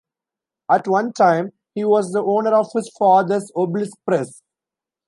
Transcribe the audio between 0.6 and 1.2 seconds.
At one